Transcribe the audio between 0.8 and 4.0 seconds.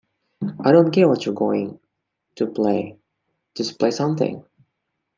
care what you are going to play, just play